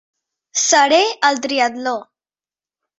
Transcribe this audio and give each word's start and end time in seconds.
Seré 0.61 0.99
al 1.31 1.39
triatló. 1.47 1.97